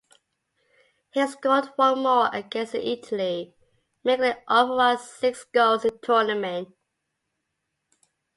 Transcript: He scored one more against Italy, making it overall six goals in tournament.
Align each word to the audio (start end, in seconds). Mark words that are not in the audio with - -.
He 1.11 1.27
scored 1.27 1.65
one 1.75 2.01
more 2.01 2.31
against 2.33 2.73
Italy, 2.73 3.53
making 4.03 4.25
it 4.25 4.43
overall 4.49 4.97
six 4.97 5.43
goals 5.43 5.85
in 5.85 5.99
tournament. 5.99 6.69